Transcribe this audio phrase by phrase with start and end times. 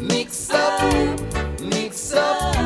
[0.00, 1.20] Mix up,
[1.60, 2.56] mix up,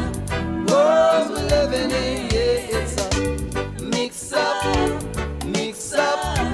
[0.71, 6.45] world we're living in, yeah, it's a mix up, mix up,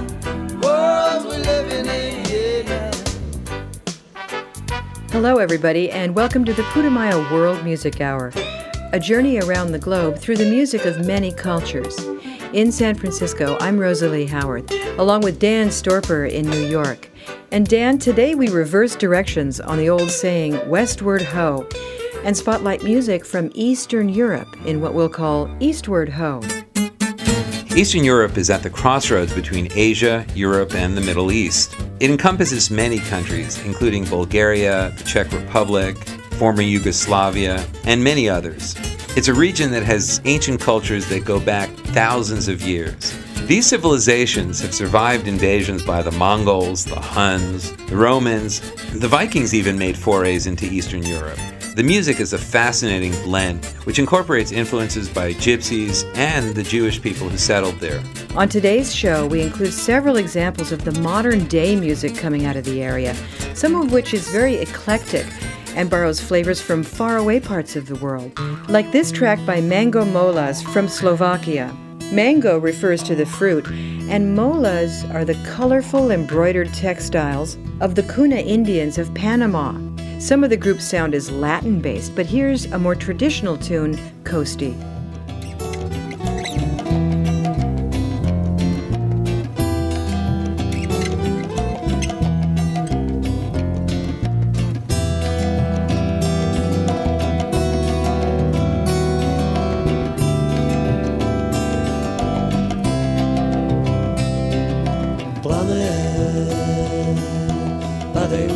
[0.62, 2.24] world we're living in,
[2.64, 2.90] yeah.
[5.10, 8.32] Hello, everybody, and welcome to the Putumayo World Music Hour,
[8.94, 11.94] a journey around the globe through the music of many cultures.
[12.52, 17.08] In San Francisco, I'm Rosalie Howard, along with Dan Storper in New York.
[17.52, 21.68] And Dan, today we reverse directions on the old saying, Westward Ho,
[22.24, 26.40] and spotlight music from Eastern Europe in what we'll call Eastward Ho.
[27.76, 31.76] Eastern Europe is at the crossroads between Asia, Europe, and the Middle East.
[32.00, 35.96] It encompasses many countries, including Bulgaria, the Czech Republic,
[36.32, 38.74] former Yugoslavia, and many others.
[39.16, 43.12] It's a region that has ancient cultures that go back thousands of years.
[43.42, 48.60] These civilizations have survived invasions by the Mongols, the Huns, the Romans.
[48.92, 51.38] The Vikings even made forays into Eastern Europe.
[51.74, 57.28] The music is a fascinating blend which incorporates influences by gypsies and the Jewish people
[57.28, 58.00] who settled there.
[58.36, 62.64] On today's show, we include several examples of the modern day music coming out of
[62.64, 63.16] the area,
[63.54, 65.26] some of which is very eclectic
[65.76, 70.62] and borrows flavors from faraway parts of the world, like this track by Mango Molas
[70.72, 71.74] from Slovakia.
[72.12, 78.36] Mango refers to the fruit, and molas are the colorful embroidered textiles of the Kuna
[78.36, 79.78] Indians of Panama.
[80.18, 84.89] Some of the group's sound is Latin based, but here's a more traditional tune, Kosti.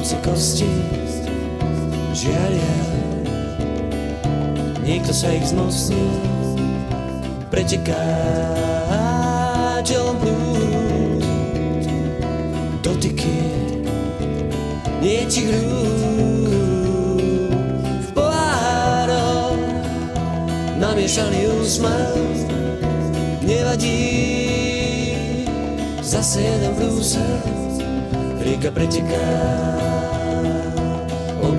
[0.04, 0.68] Padajúce kosti.
[2.12, 2.76] Žiaria
[4.84, 6.12] Niekto sa ich zmocnil
[7.48, 8.04] Preteká
[9.80, 11.24] čelom prúd.
[12.84, 13.48] Dotyky
[15.00, 16.52] niečich rúk
[18.04, 19.56] V pohároch
[20.76, 22.12] namiešaný úsmev
[23.40, 24.12] Nevadí.
[26.04, 27.40] Zase jeden brúser
[28.44, 29.73] Rieka preteká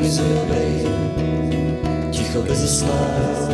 [0.06, 0.74] Oblizuje obej
[2.14, 3.50] Ticho bez sláv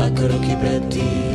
[0.00, 1.27] Ako roky predtým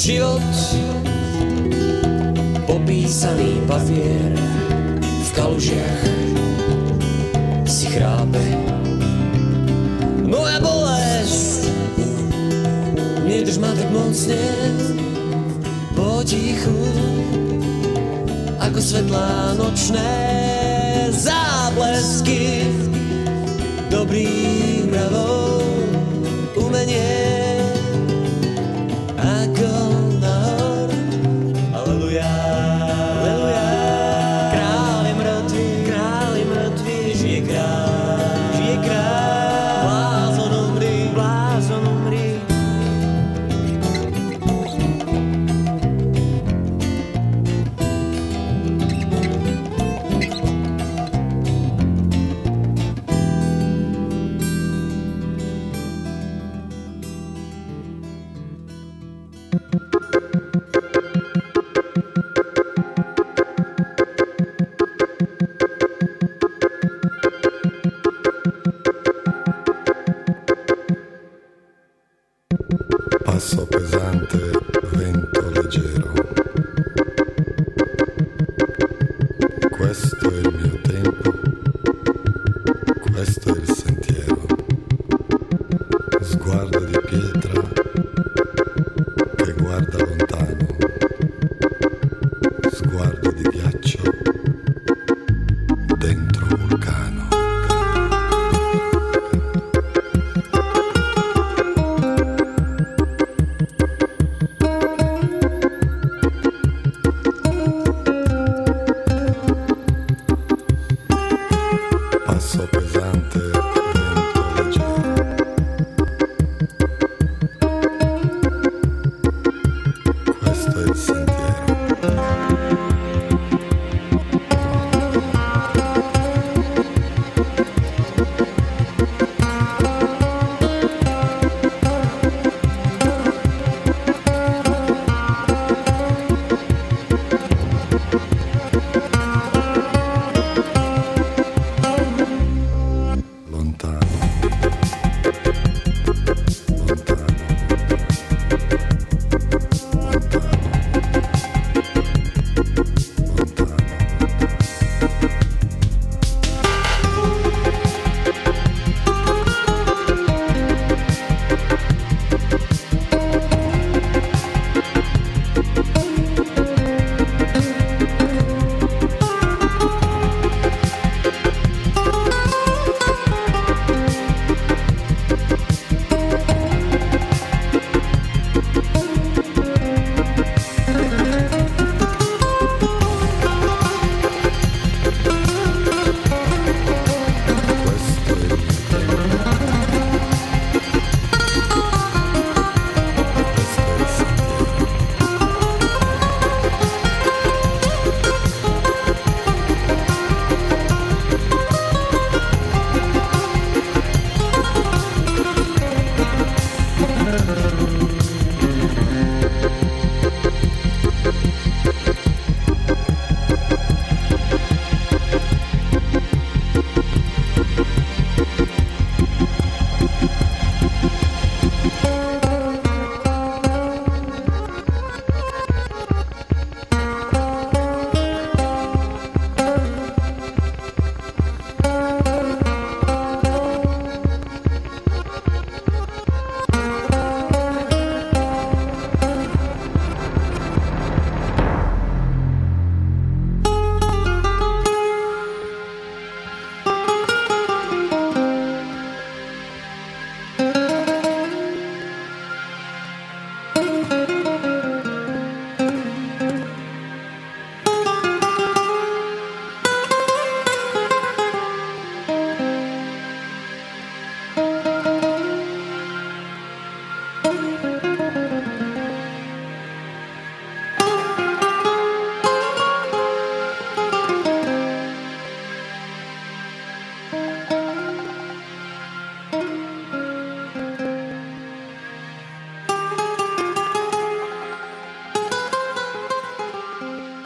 [0.00, 0.40] život
[2.64, 4.32] popísaný papier
[4.96, 6.04] v kalužiach
[7.68, 8.40] si chrápe.
[10.24, 11.68] Moja bolesť
[13.28, 14.40] nedrž ma tak mocne
[15.92, 16.80] potichu
[18.56, 20.12] ako svetlá nočné
[21.12, 22.64] záblesky
[23.92, 25.60] dobrých mravov
[26.56, 27.39] umenie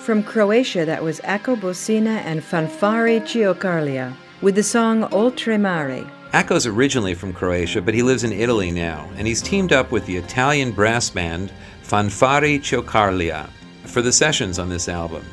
[0.05, 6.05] From Croatia, that was Aco Bocina and Fanfare Ciocarlia with the song Oltre Mare.
[6.35, 10.05] Aco's originally from Croatia, but he lives in Italy now, and he's teamed up with
[10.05, 11.51] the Italian brass band
[11.85, 13.49] Fanfare Ciocarlia
[13.87, 15.25] for the sessions on this album.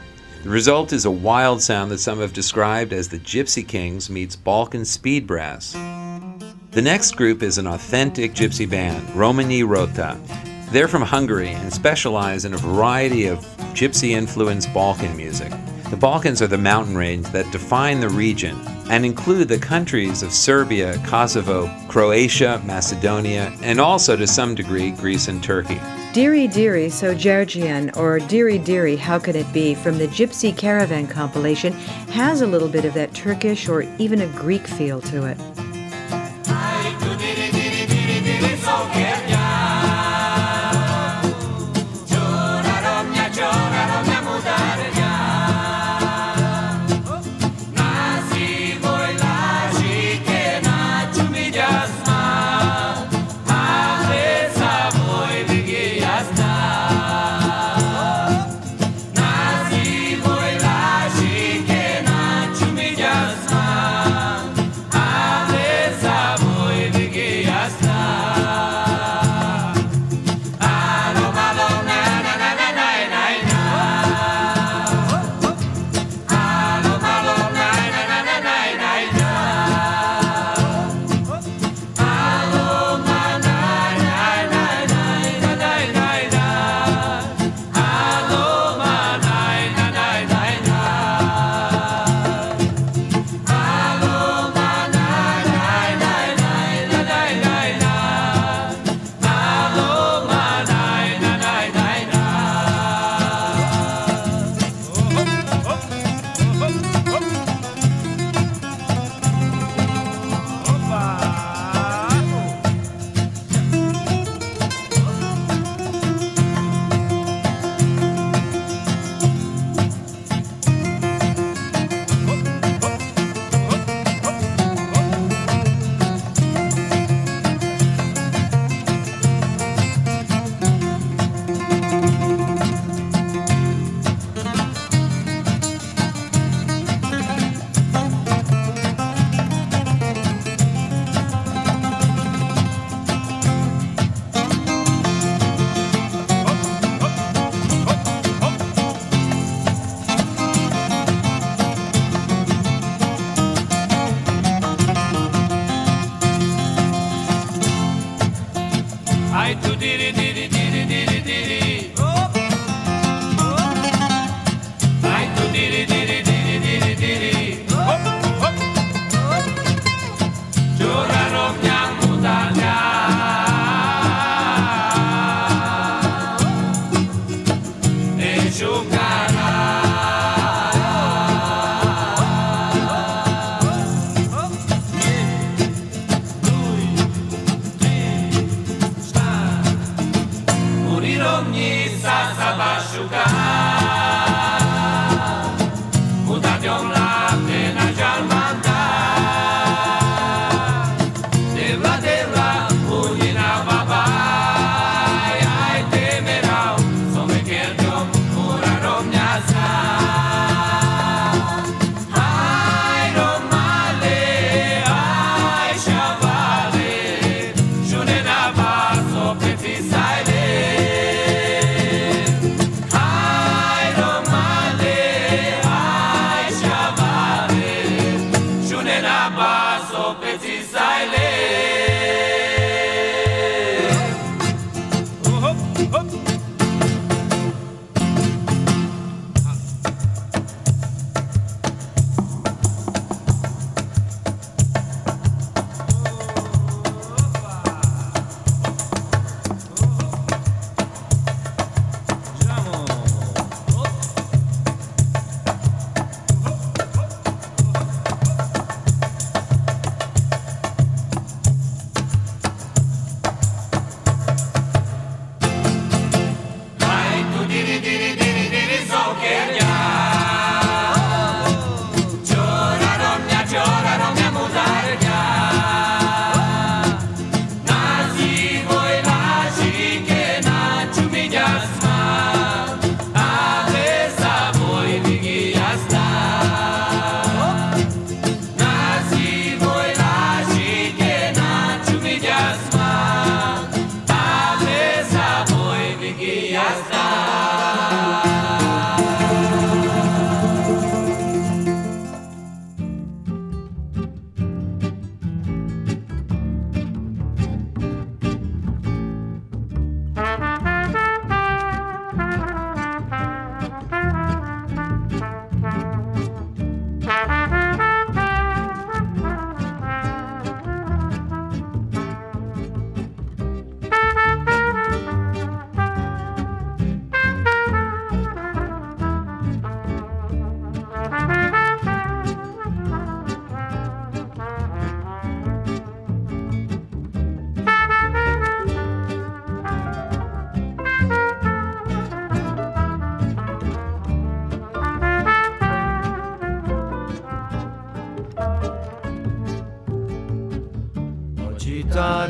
[0.44, 4.38] The result is a wild sound that some have described as the Gypsy Kings meets
[4.38, 5.74] Balkan speed brass.
[6.72, 10.18] The next group is an authentic gypsy band, Romanyi Rota.
[10.72, 13.40] They're from Hungary and specialize in a variety of
[13.74, 15.52] gypsy influenced Balkan music.
[15.90, 18.58] The Balkans are the mountain range that define the region
[18.90, 25.28] and include the countries of Serbia, Kosovo, Croatia, Macedonia, and also to some degree Greece
[25.28, 25.80] and Turkey.
[26.14, 31.06] Diri Diri So Kerdjan or Diri Diri How Can It Be from the Gypsy Caravan
[31.06, 31.74] compilation
[32.14, 35.38] has a little bit of that Turkish or even a Greek feel to it.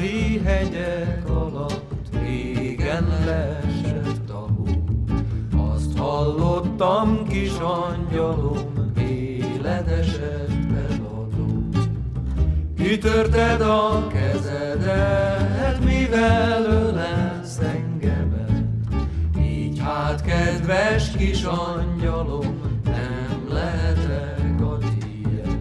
[0.02, 4.64] Csitári hegyek alatt régen leesett a hó.
[5.74, 10.50] Azt hallottam, kis angyalom, éled esett
[10.90, 11.70] eladó.
[12.78, 18.66] Kitörted a kezedet, mivel ölelsz engemet,
[19.40, 25.58] így hát, kedves kis angyalom, nem lehetek a tiéd.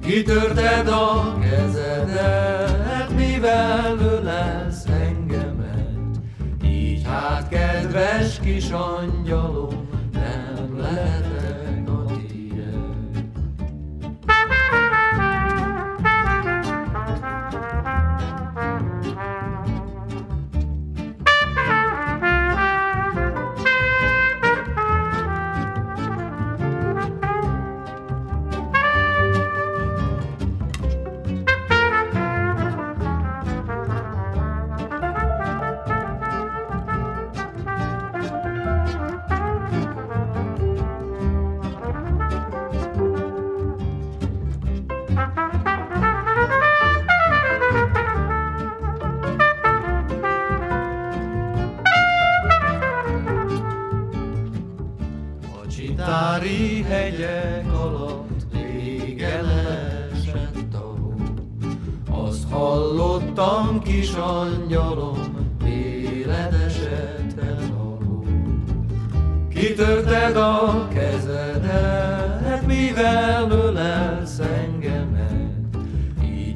[0.00, 2.49] Kitörted a kezedet,
[3.50, 6.16] mivel ölelsz engemet,
[6.64, 9.49] így hát, kedves kis angyalom,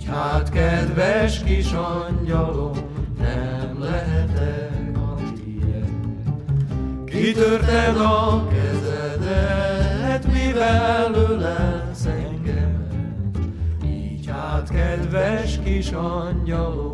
[0.05, 2.73] így hát, kedves kis angyalom,
[3.19, 5.89] nem lehetek a tiéd.
[7.05, 13.39] Kitörted a kezedet, mivel ölelsz engemet,
[13.85, 16.94] így hát, kedves kis angyalom,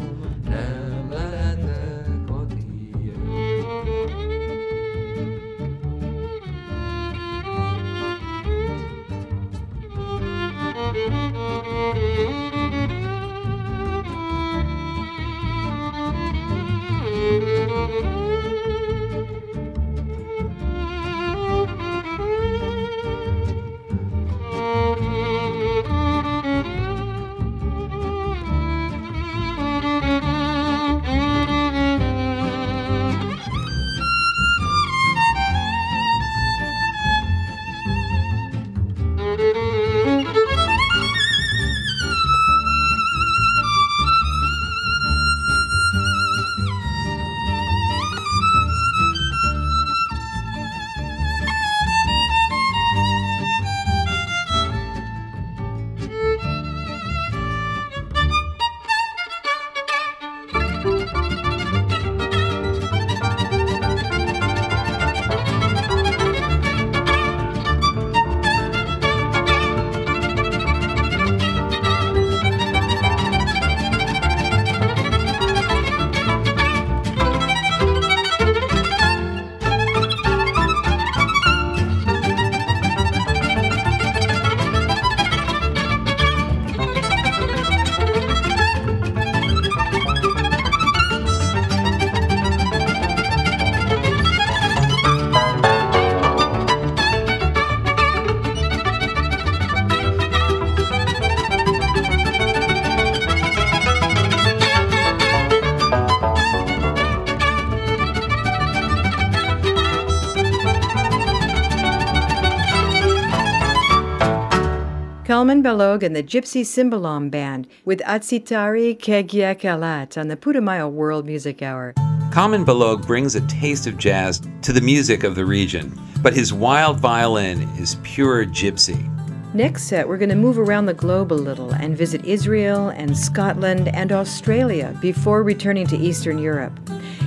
[115.60, 121.60] Kalman Balogh and the Gypsy Cimbalom Band with Atsitari Kegiekalat on the Putumayo World Music
[121.60, 121.92] Hour.
[122.32, 125.92] Kalman Balogh brings a taste of jazz to the music of the region,
[126.22, 129.06] but his wild violin is pure gypsy.
[129.52, 133.14] Next set, we're going to move around the globe a little and visit Israel and
[133.14, 136.72] Scotland and Australia before returning to Eastern Europe.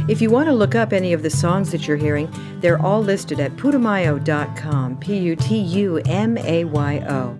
[0.09, 3.03] If you want to look up any of the songs that you're hearing, they're all
[3.03, 7.39] listed at putumayo.com, P U T U M A Y O.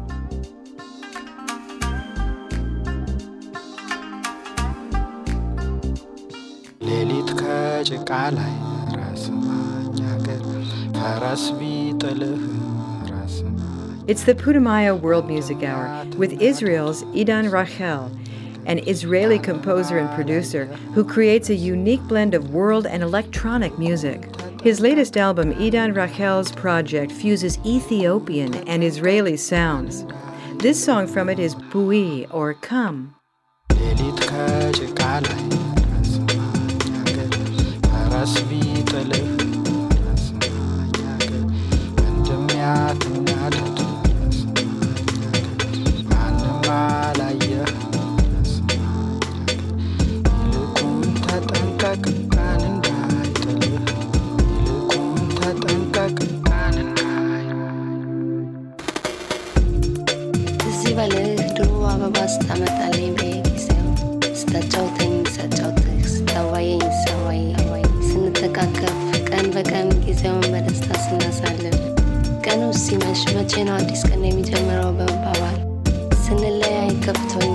[7.91, 8.53] ጭቃ ላይ
[8.97, 10.43] ራስ ማኛገር
[10.97, 12.43] ፈረስ ቢጥልህ
[14.11, 15.85] It's the Putumayo World Music Hour
[16.21, 18.03] with Israel's Idan Raichel,
[18.71, 20.63] an Israeli composer and producer
[20.95, 24.19] who creates a unique blend of world and electronic music.
[24.67, 29.95] His latest album, Idan Raichel's Project, fuses Ethiopian and Israeli sounds.
[30.65, 32.99] This song from it is Bui or Come.
[38.23, 39.23] ሞገስ ቢጥልህ
[42.03, 43.77] እንደሚያትናደድ
[46.09, 47.71] ማንም አላየህ።
[50.41, 52.03] ይልቁን ተጠንቀቅ
[52.35, 53.87] ቀን እንዳይጥልህ።
[54.57, 56.17] ይልቁን ተጠንቀቅ
[60.67, 63.20] እዚህ በልህ ድሮ አበባ ስታመጣልኝ
[68.61, 68.97] ስንተካከፍ
[69.27, 71.77] ቀን በቀን ጊዜውን በደስታ ስናሳልፍ
[72.45, 75.55] ቀኑ ሲመሽ መቼ ነው አዲስ ቀን የሚጀምረው በመባባል
[76.23, 77.53] ስንለያይ ከፍቶኝ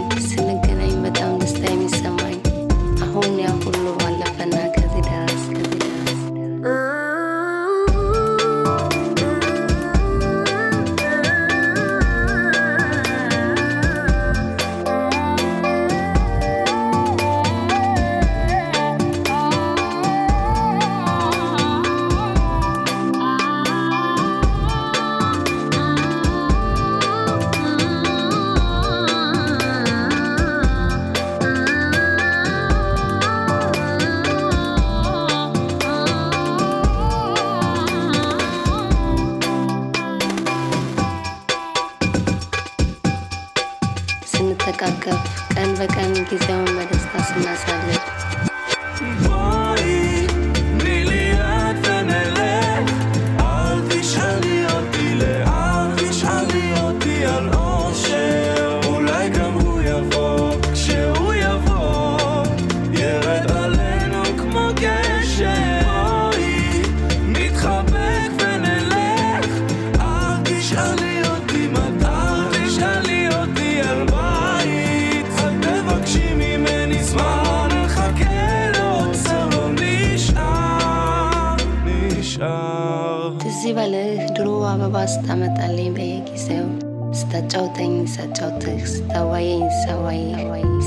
[85.96, 86.66] በየጊዜው።
[87.12, 90.20] ስታጫውተኝ ሳጫውትህ ስታዋየኝ ሳዋይ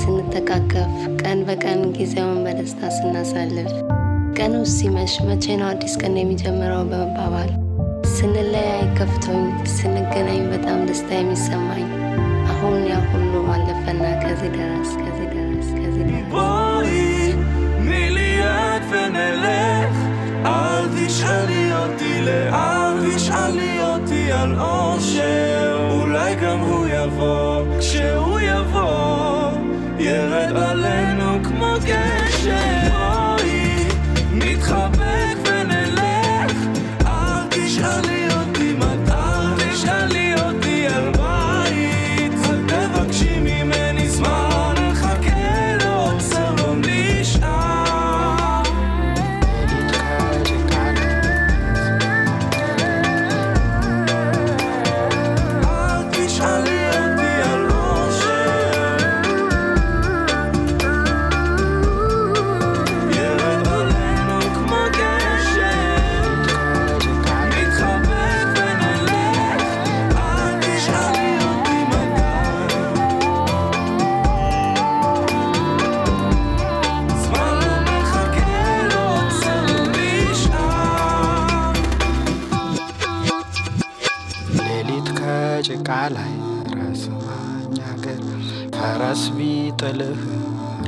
[0.01, 0.91] ስንተቃቀፍ
[1.21, 3.69] ቀን በቀን ጊዜውን በደስታ ስናሳልፍ።
[4.37, 7.51] ቀኑ ሲመሽ መቼ ነው አዲስ ቀን የሚጀምረው በመባባል?
[8.13, 9.43] ስንለያይ ከፍቶኝ
[9.75, 11.87] ስንገናኝ በጣም ደስታ የሚሰማኝ።
[12.51, 16.29] አሁን ያ ሁሉ አለፈና ከዚህ ደረስ ከዚህ ደረስ ከዚህ ደረስ
[21.09, 25.87] תשאלי אותי לאן, תשאלי אותי על אושר.
[25.91, 29.51] אולי גם הוא יבוא, כשהוא יבוא
[29.99, 32.18] ירד עלינו כמו גשם
[85.61, 86.33] በጭቃ ላይ
[86.73, 87.73] ራስ ማኝ
[88.75, 90.21] ፈረስ ቢጥልህ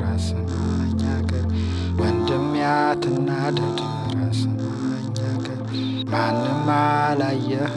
[0.02, 1.44] ራስ ማኝ አገር
[2.00, 3.80] ወንድም ያትናደድ
[4.14, 5.18] ራስ ማኝ
[6.14, 7.74] ማንም አላየህ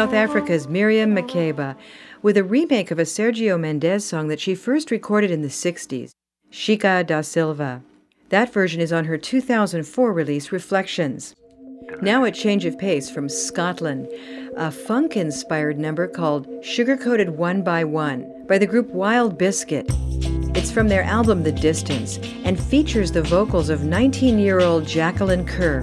[0.00, 1.76] South Africa's Miriam Makeba
[2.22, 6.12] with a remake of a Sergio Mendes song that she first recorded in the 60s,
[6.50, 7.82] Xica da Silva.
[8.30, 11.34] That version is on her 2004 release Reflections.
[12.00, 14.08] Now a change of pace from Scotland,
[14.56, 19.84] a funk inspired number called Sugar Coated One by One by the group Wild Biscuit.
[20.56, 25.44] It's from their album The Distance and features the vocals of 19 year old Jacqueline
[25.44, 25.82] Kerr.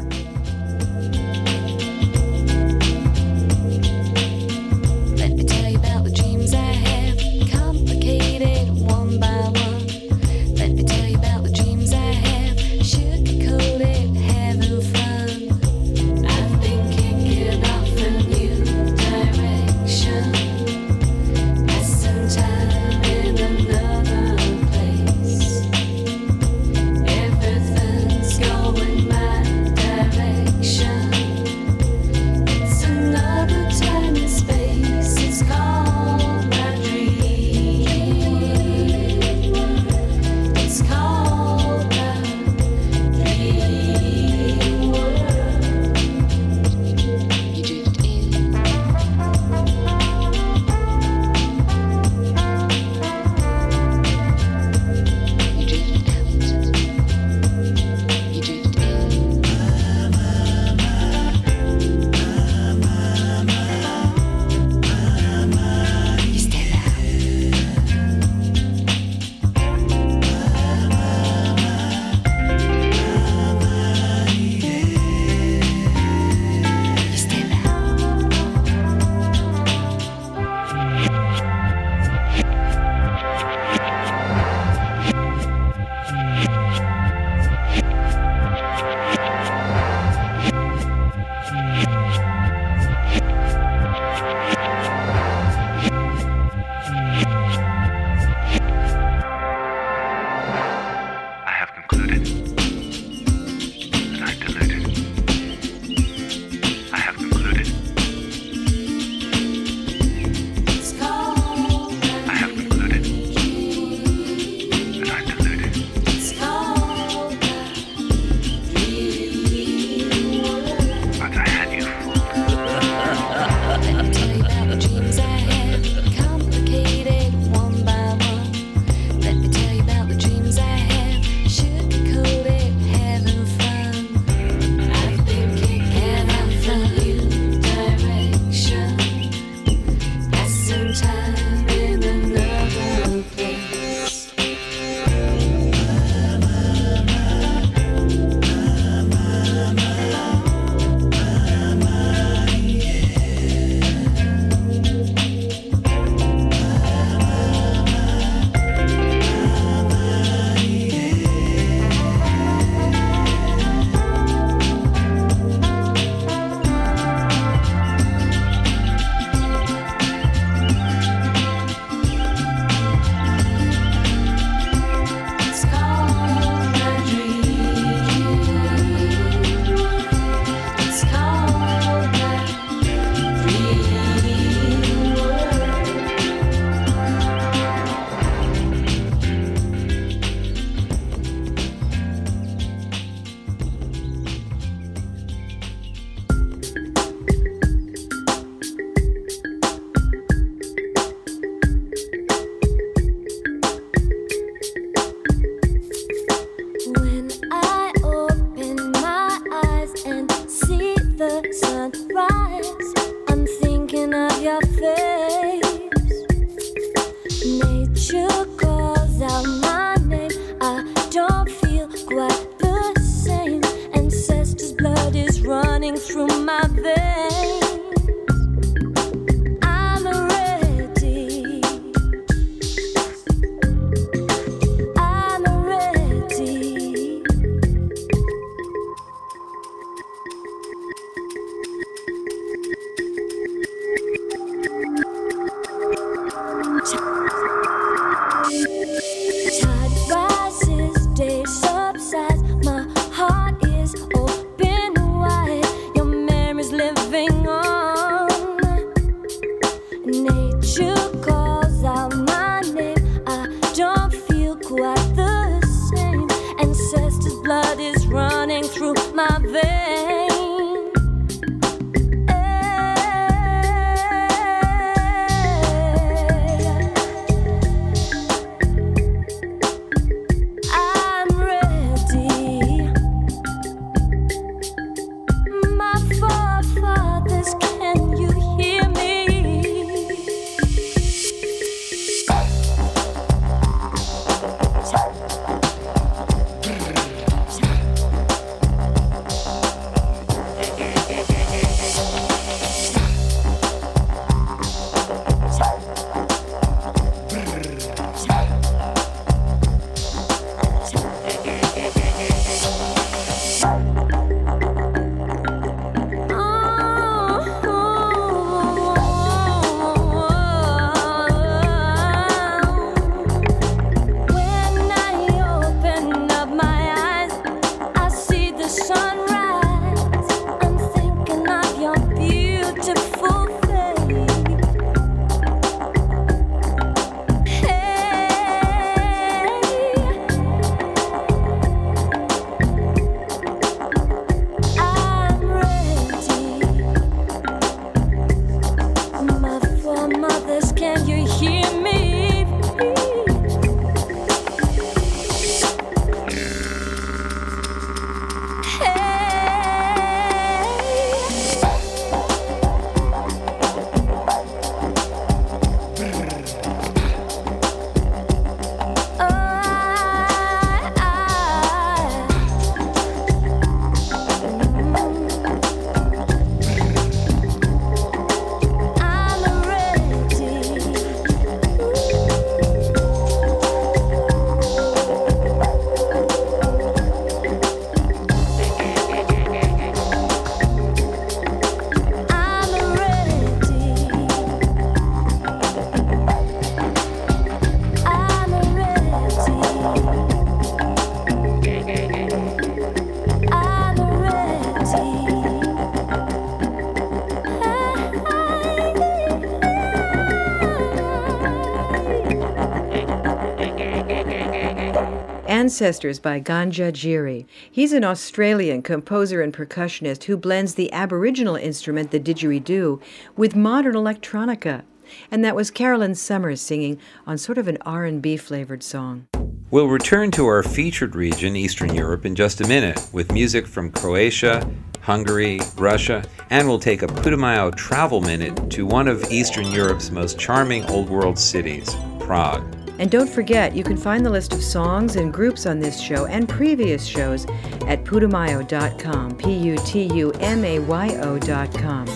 [415.78, 417.46] Ancestors by Ganga Giri.
[417.70, 423.00] He's an Australian composer and percussionist who blends the Aboriginal instrument, the didgeridoo,
[423.36, 424.82] with modern electronica.
[425.30, 426.98] And that was Carolyn Summers singing
[427.28, 429.28] on sort of an R&B flavored song.
[429.70, 433.92] We'll return to our featured region, Eastern Europe, in just a minute with music from
[433.92, 434.68] Croatia,
[435.02, 440.40] Hungary, Russia, and we'll take a Putumayo travel minute to one of Eastern Europe's most
[440.40, 442.77] charming Old World cities, Prague.
[443.00, 446.26] And don't forget, you can find the list of songs and groups on this show
[446.26, 447.46] and previous shows
[447.86, 452.08] at putumayo.com, P U T U M A Y O.com.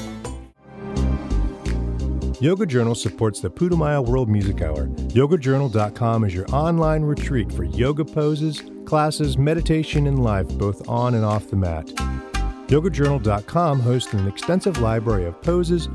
[2.42, 4.88] Yoga Journal supports the Putumayo World Music Hour.
[4.88, 11.24] YogaJournal.com is your online retreat for yoga poses, classes, meditation, and life, both on and
[11.24, 11.86] off the mat.
[12.66, 15.88] YogaJournal.com hosts an extensive library of poses,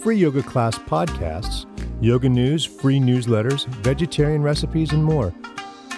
[0.00, 1.66] free yoga class podcasts,
[2.00, 5.34] yoga news, free newsletters, vegetarian recipes, and more.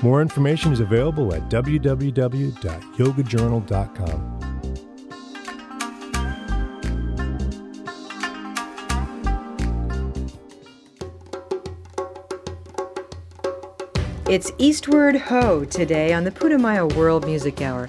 [0.02, 4.40] More information is available at www.yogajournal.com.
[14.30, 17.88] It's Eastward Ho today on the Putumayo World Music Hour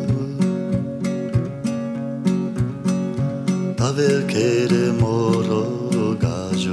[3.81, 5.49] 塞尔克耶莫罗
[6.21, 6.69] 加乔，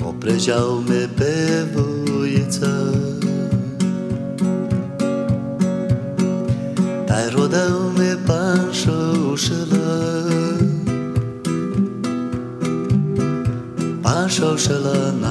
[0.00, 0.82] 我预兆我
[1.16, 1.22] 被
[1.70, 2.60] 选中，
[7.06, 7.54] 他让
[7.94, 7.96] 我
[8.26, 8.28] 把
[8.72, 8.82] 酒
[9.36, 9.72] 喝了，
[14.02, 15.24] 把酒喝了那。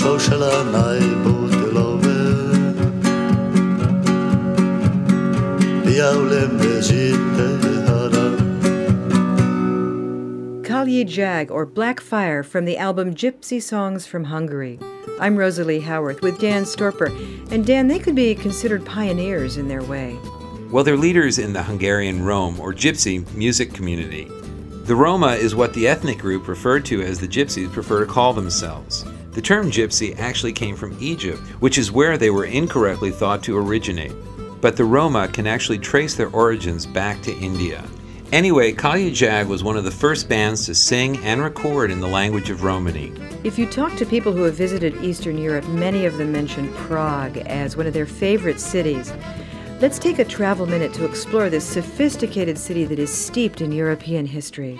[0.00, 2.20] Panšo ušela najbutilove
[5.84, 8.30] Pijavle me žite hara
[10.62, 14.78] Kalyi Jag or Black Fire from the album Gypsy Songs from Hungary.
[15.20, 17.10] I'm Rosalie Howarth with Dan Storper.
[17.52, 20.16] And Dan, they could be considered pioneers in their way.
[20.70, 24.30] Well, they're leaders in the Hungarian Rome or Gypsy music community.
[24.84, 28.32] The Roma is what the ethnic group referred to as the Gypsies prefer to call
[28.32, 29.04] themselves.
[29.32, 33.56] The term Gypsy actually came from Egypt, which is where they were incorrectly thought to
[33.56, 34.12] originate.
[34.60, 37.84] But the Roma can actually trace their origins back to India.
[38.32, 42.08] Anyway, Kalyi Jag was one of the first bands to sing and record in the
[42.08, 43.12] language of Romany.
[43.44, 47.36] If you talk to people who have visited Eastern Europe, many of them mention Prague
[47.38, 49.12] as one of their favorite cities.
[49.80, 54.26] Let's take a travel minute to explore this sophisticated city that is steeped in European
[54.26, 54.78] history.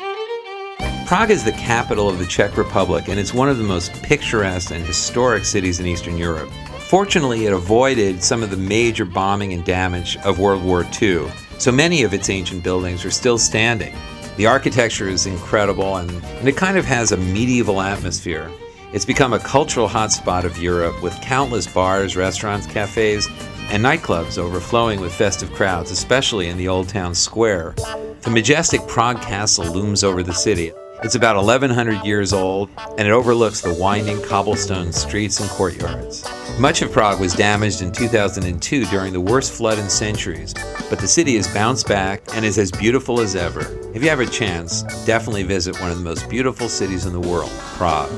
[1.11, 4.71] Prague is the capital of the Czech Republic, and it's one of the most picturesque
[4.71, 6.49] and historic cities in Eastern Europe.
[6.79, 11.27] Fortunately, it avoided some of the major bombing and damage of World War II,
[11.59, 13.93] so many of its ancient buildings are still standing.
[14.37, 18.49] The architecture is incredible, and, and it kind of has a medieval atmosphere.
[18.93, 23.27] It's become a cultural hotspot of Europe with countless bars, restaurants, cafes,
[23.71, 27.75] and nightclubs overflowing with festive crowds, especially in the Old Town Square.
[28.21, 30.71] The majestic Prague Castle looms over the city.
[31.03, 36.29] It's about 1,100 years old and it overlooks the winding cobblestone streets and courtyards.
[36.59, 40.53] Much of Prague was damaged in 2002 during the worst flood in centuries,
[40.91, 43.63] but the city has bounced back and is as beautiful as ever.
[43.95, 47.21] If you have a chance, definitely visit one of the most beautiful cities in the
[47.21, 48.11] world, Prague.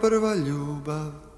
[0.00, 1.31] prva ljubav.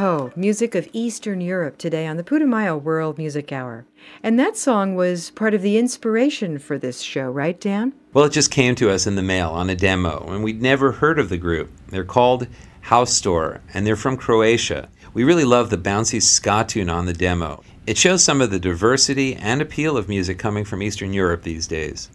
[0.00, 3.84] Ho, music of Eastern Europe today on the Putumayo World Music Hour.
[4.22, 7.92] And that song was part of the inspiration for this show, right, Dan?
[8.14, 10.92] Well, it just came to us in the mail on a demo, and we'd never
[10.92, 11.70] heard of the group.
[11.88, 12.46] They're called
[12.86, 14.88] Haustor, and they're from Croatia.
[15.12, 17.62] We really love the bouncy ska tune on the demo.
[17.86, 21.66] It shows some of the diversity and appeal of music coming from Eastern Europe these
[21.66, 22.08] days.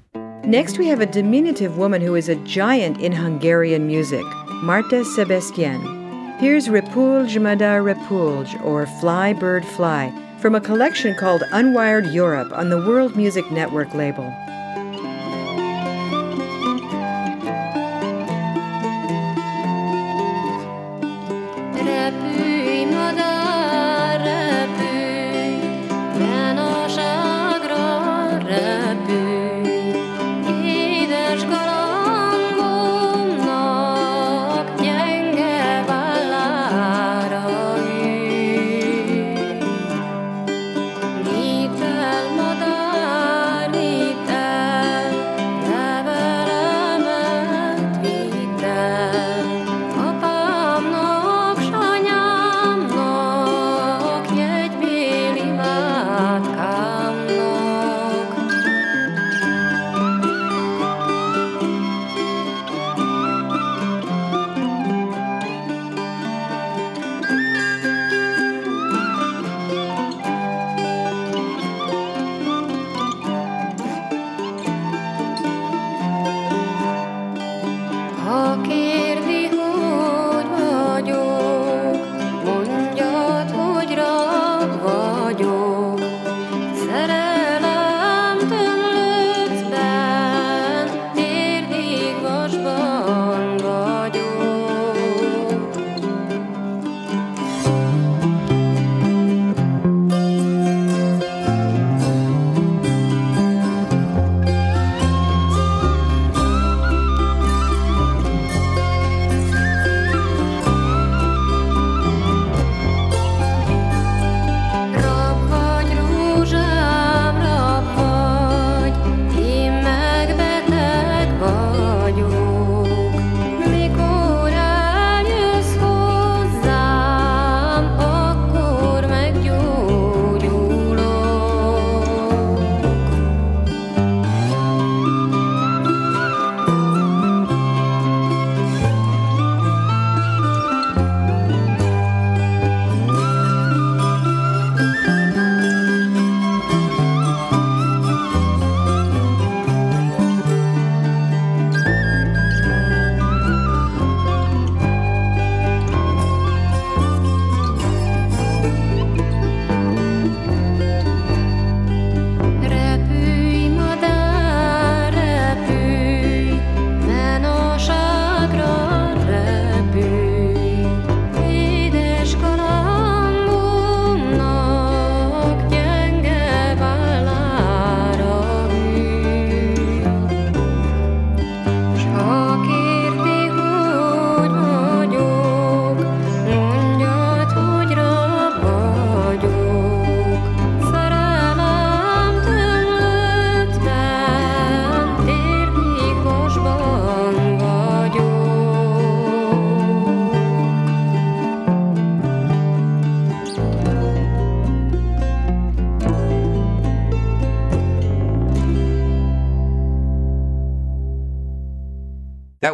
[0.44, 4.26] Next, we have a diminutive woman who is a giant in Hungarian music,
[4.64, 6.05] Marta Sebestyen.
[6.38, 12.70] Here's Repulj Madar Repulj, or Fly Bird Fly, from a collection called Unwired Europe on
[12.70, 14.36] the World Music Network label.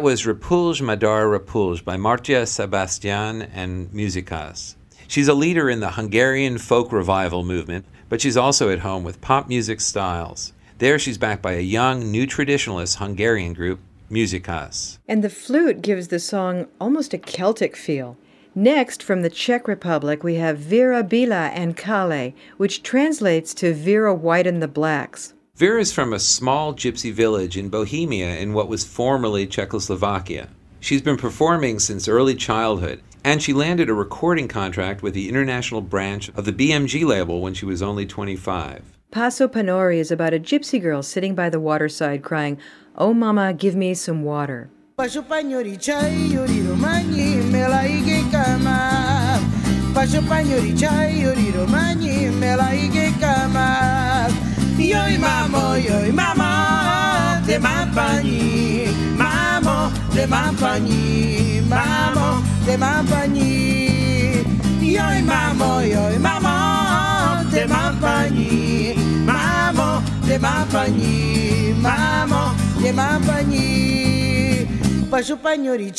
[0.02, 4.74] Was Repulj Madar Repulj by Marta Sebestyen and Muzsikas.
[5.06, 9.20] She's a leader in the Hungarian folk revival movement, but she's also at home with
[9.20, 10.54] pop music styles.
[10.78, 13.78] There, she's backed by a young, new traditionalist Hungarian group,
[14.10, 14.98] Muzsikas.
[15.06, 18.16] And the flute gives the song almost a Celtic feel.
[18.56, 24.12] Next, from the Czech Republic, we have Vera Bila and Kale, which translates to Vera
[24.12, 25.34] White and the Blacks.
[25.62, 30.48] Vera is from a small gypsy village in Bohemia in what was formerly Czechoslovakia.
[30.80, 35.80] She's been performing since early childhood, and she landed a recording contract with the international
[35.80, 38.82] branch of the BMG label when she was only 25.
[39.12, 42.58] Pas O Panori is about a gypsy girl sitting by the waterside crying,
[42.96, 44.68] Oh, mama, give me some water.
[54.82, 54.82] Kama.
[54.82, 54.90] Pașo pagnori c'hai, io romagni, me la ige kama.
[55.02, 56.42] Yoi mamo, yoi mama, de mampagni, mamo, mampagni, mamo, de mampagni.
[56.42, 56.66] Yoi mamo, mamo, te
[68.32, 73.68] mampani, mamo, te mampani, mamo, te mampani.
[75.10, 75.92] Pasho panyori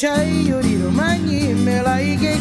[0.82, 2.34] romani, me la ige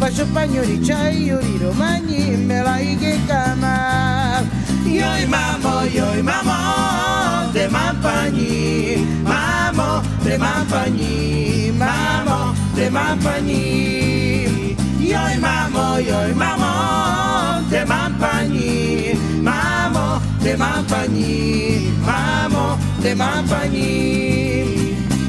[0.00, 4.46] Pashopanyo chai yoriro mani melaige kama
[4.86, 16.32] Yoi mamo, yoi mamo, de mampani Mamo, de mampani, mamo, de mampani Yoi mamo, yoi
[16.34, 24.77] mamo, de mampani Mamo, de mampani, mamo, de mampani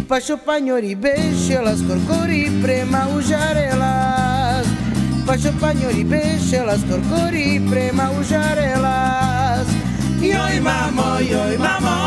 [0.10, 4.68] pa šopanjori bešelas, korkori prema užarelas.
[5.28, 9.68] Pa šopanjori bešelas, korkori prema užarelas.
[10.22, 11.98] Joj mamo, joj mamo,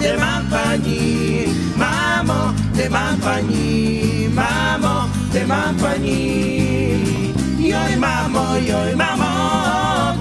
[0.00, 1.46] te mam pani,
[1.76, 6.20] mamo, te mam pani, mamo, te mam pani.
[7.58, 9.32] Joj mamo, joj mamo,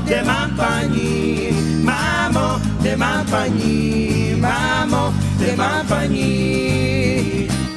[0.07, 1.51] te mam pani,
[1.83, 6.86] mamo, te mam pani, mamo, te mam pani.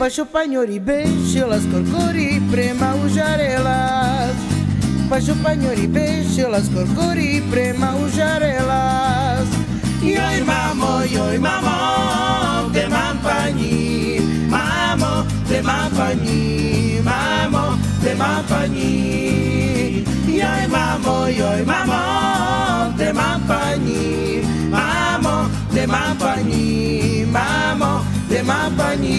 [0.09, 4.32] Pagnori besce las corcori prema ujarelas.
[5.11, 9.46] Pasho pagnori besce las corcori prema ujarelas.
[10.03, 20.05] Yoi mamo, yoi mamo, te mampani, mamo, te mampani, mamo, te mampani.
[20.26, 24.40] Yoi mamo, yoi mamo, te mampani,
[24.70, 29.18] mamo, te mampani, mamo, Demapani.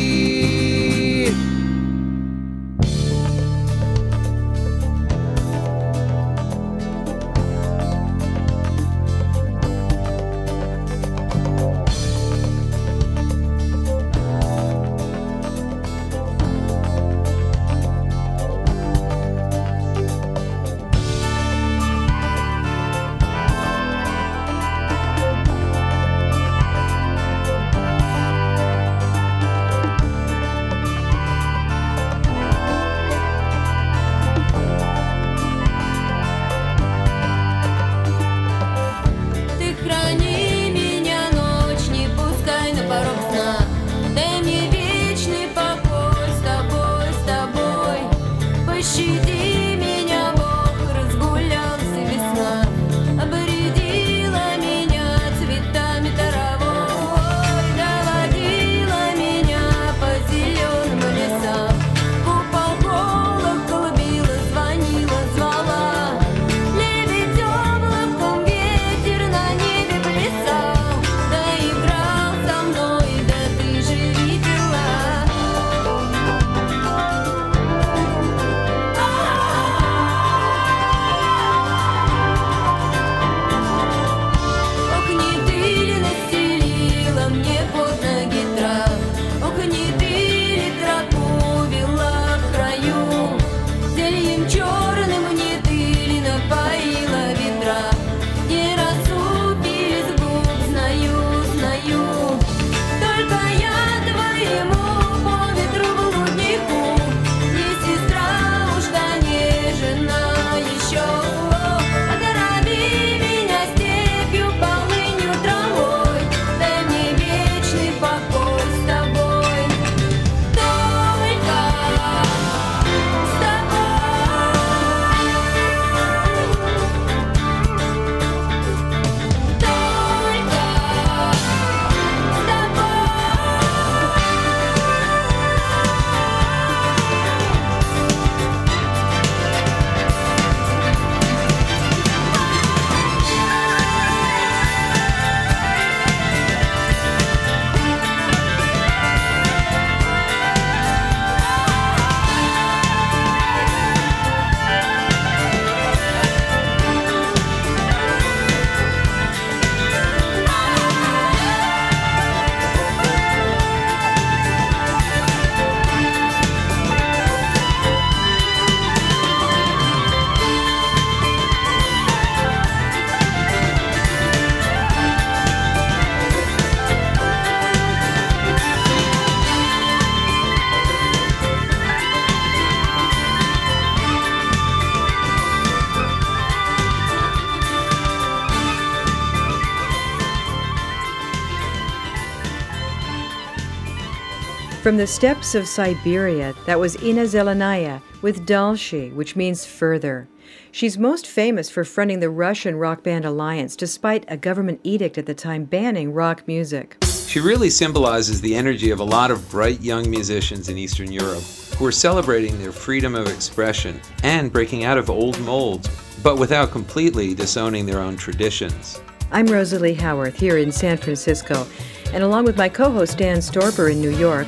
[194.81, 200.27] From the steppes of Siberia, that was Inna Zhellanaya with Dalshe, which means further.
[200.71, 205.27] She's most famous for fronting the Russian rock band Alliance, despite a government edict at
[205.27, 206.97] the time banning rock music.
[207.27, 211.43] She really symbolizes the energy of a lot of bright young musicians in Eastern Europe
[211.77, 215.89] who are celebrating their freedom of expression and breaking out of old molds,
[216.23, 218.99] but without completely disowning their own traditions.
[219.31, 221.67] I'm Rosalie Howarth here in San Francisco,
[222.13, 224.47] and along with my co host Dan Storper in New York,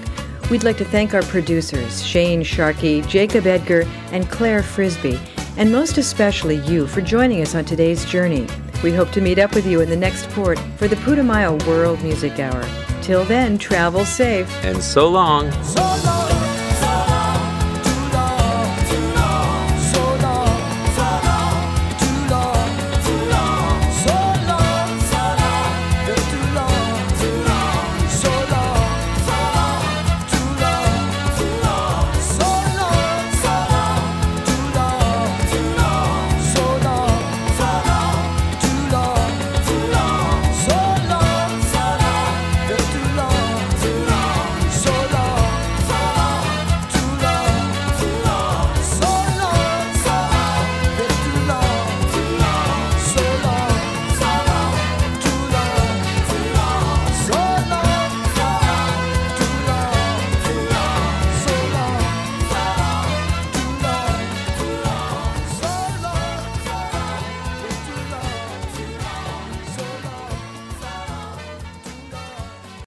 [0.50, 5.20] we'd like to thank our producers, Shane Sharkey, Jacob Edgar, and Claire Frisbee,
[5.58, 8.48] and most especially you for joining us on today's journey.
[8.84, 12.02] We hope to meet up with you in the next port for the Putumayo World
[12.04, 12.64] Music Hour.
[13.02, 14.50] Till then, travel safe.
[14.64, 15.52] And so long.
[15.64, 16.33] So long.